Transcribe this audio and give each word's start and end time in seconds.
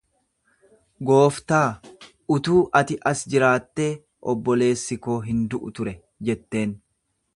Gooftaa, 1.09 1.59
utuu 2.35 2.57
ati 2.79 2.97
as 3.11 3.15
jiraattee 3.35 3.91
obboleessi 4.35 4.99
koo 5.05 5.19
hin 5.29 5.45
du'u 5.53 5.75
ture 5.81 5.95
jetteen. 6.31 6.75